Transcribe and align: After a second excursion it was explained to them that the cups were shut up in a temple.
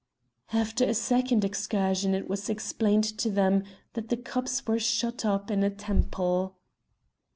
After 0.51 0.83
a 0.85 0.95
second 0.95 1.45
excursion 1.45 2.15
it 2.15 2.27
was 2.27 2.49
explained 2.49 3.03
to 3.19 3.29
them 3.29 3.63
that 3.93 4.09
the 4.09 4.17
cups 4.17 4.65
were 4.65 4.79
shut 4.79 5.23
up 5.25 5.51
in 5.51 5.61
a 5.63 5.69
temple. 5.69 6.57